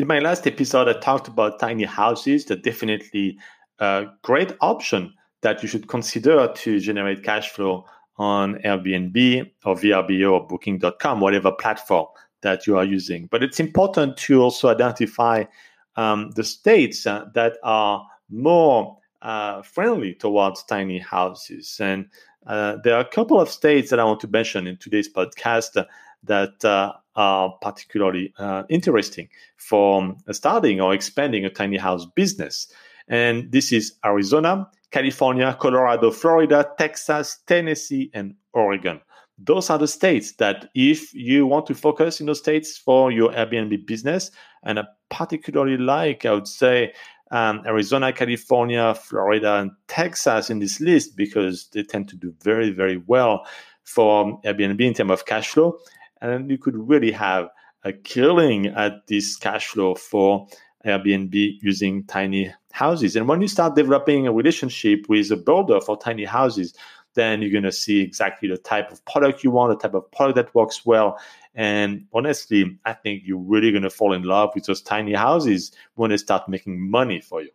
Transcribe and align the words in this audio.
In 0.00 0.06
my 0.06 0.18
last 0.18 0.46
episode, 0.46 0.88
I 0.88 0.94
talked 0.94 1.28
about 1.28 1.58
tiny 1.60 1.84
houses. 1.84 2.46
They're 2.46 2.56
definitely 2.56 3.38
a 3.80 4.06
great 4.22 4.50
option 4.62 5.12
that 5.42 5.62
you 5.62 5.68
should 5.68 5.88
consider 5.88 6.50
to 6.54 6.80
generate 6.80 7.22
cash 7.22 7.50
flow 7.50 7.84
on 8.16 8.54
Airbnb 8.64 9.50
or 9.66 9.74
VRBO 9.74 10.32
or 10.32 10.46
Booking.com, 10.46 11.20
whatever 11.20 11.52
platform 11.52 12.06
that 12.40 12.66
you 12.66 12.78
are 12.78 12.84
using. 12.84 13.26
But 13.26 13.42
it's 13.42 13.60
important 13.60 14.16
to 14.16 14.40
also 14.40 14.70
identify 14.70 15.44
um, 15.96 16.30
the 16.30 16.44
states 16.44 17.06
uh, 17.06 17.26
that 17.34 17.58
are 17.62 18.06
more 18.30 18.96
uh, 19.20 19.60
friendly 19.60 20.14
towards 20.14 20.62
tiny 20.62 20.98
houses. 20.98 21.76
And 21.78 22.06
uh, 22.46 22.78
there 22.84 22.94
are 22.94 23.02
a 23.02 23.08
couple 23.08 23.38
of 23.38 23.50
states 23.50 23.90
that 23.90 24.00
I 24.00 24.04
want 24.04 24.20
to 24.20 24.28
mention 24.28 24.66
in 24.66 24.78
today's 24.78 25.12
podcast 25.12 25.84
that 26.24 26.64
uh, 26.64 26.92
are 27.16 27.52
particularly 27.60 28.32
uh, 28.38 28.62
interesting 28.68 29.28
for 29.56 30.14
starting 30.30 30.80
or 30.80 30.94
expanding 30.94 31.44
a 31.44 31.50
tiny 31.50 31.76
house 31.76 32.06
business. 32.06 32.72
And 33.08 33.50
this 33.50 33.72
is 33.72 33.94
Arizona, 34.04 34.70
California, 34.90 35.56
Colorado, 35.60 36.10
Florida, 36.10 36.68
Texas, 36.78 37.38
Tennessee, 37.46 38.10
and 38.14 38.34
Oregon. 38.52 39.00
Those 39.38 39.70
are 39.70 39.78
the 39.78 39.88
states 39.88 40.32
that, 40.32 40.68
if 40.74 41.14
you 41.14 41.46
want 41.46 41.66
to 41.66 41.74
focus 41.74 42.20
in 42.20 42.26
those 42.26 42.38
states 42.38 42.76
for 42.76 43.10
your 43.10 43.30
Airbnb 43.32 43.86
business, 43.86 44.30
and 44.62 44.78
I 44.78 44.84
particularly 45.08 45.78
like, 45.78 46.26
I 46.26 46.32
would 46.32 46.46
say, 46.48 46.92
um, 47.30 47.62
Arizona, 47.64 48.12
California, 48.12 48.94
Florida, 48.94 49.56
and 49.56 49.70
Texas 49.88 50.50
in 50.50 50.58
this 50.58 50.80
list 50.80 51.16
because 51.16 51.68
they 51.72 51.82
tend 51.82 52.08
to 52.08 52.16
do 52.16 52.34
very, 52.42 52.70
very 52.70 52.98
well 53.06 53.46
for 53.84 54.40
Airbnb 54.42 54.80
in 54.80 54.94
terms 54.94 55.12
of 55.12 55.26
cash 55.26 55.48
flow. 55.48 55.78
And 56.20 56.50
you 56.50 56.58
could 56.58 56.76
really 56.76 57.12
have 57.12 57.48
a 57.84 57.92
killing 57.92 58.66
at 58.66 59.06
this 59.06 59.36
cash 59.36 59.68
flow 59.68 59.94
for 59.94 60.46
Airbnb 60.86 61.58
using 61.62 62.04
tiny 62.04 62.54
houses. 62.72 63.16
And 63.16 63.28
when 63.28 63.40
you 63.40 63.48
start 63.48 63.74
developing 63.74 64.26
a 64.26 64.32
relationship 64.32 65.08
with 65.08 65.30
a 65.30 65.36
builder 65.36 65.80
for 65.80 65.96
tiny 65.98 66.24
houses, 66.24 66.74
then 67.14 67.42
you're 67.42 67.50
going 67.50 67.64
to 67.64 67.72
see 67.72 68.00
exactly 68.00 68.48
the 68.48 68.56
type 68.56 68.92
of 68.92 69.04
product 69.04 69.42
you 69.42 69.50
want, 69.50 69.76
the 69.76 69.82
type 69.82 69.94
of 69.94 70.10
product 70.12 70.36
that 70.36 70.54
works 70.54 70.86
well. 70.86 71.18
And 71.54 72.06
honestly, 72.12 72.78
I 72.84 72.92
think 72.92 73.22
you're 73.24 73.38
really 73.38 73.72
going 73.72 73.82
to 73.82 73.90
fall 73.90 74.12
in 74.12 74.22
love 74.22 74.50
with 74.54 74.66
those 74.66 74.82
tiny 74.82 75.14
houses 75.14 75.72
when 75.94 76.10
they 76.10 76.16
start 76.16 76.48
making 76.48 76.90
money 76.90 77.20
for 77.20 77.42
you. 77.42 77.50